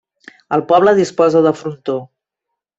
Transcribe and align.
El 0.57 0.63
poble 0.71 0.95
disposa 1.01 1.45
de 1.49 1.53
frontó. 1.61 2.01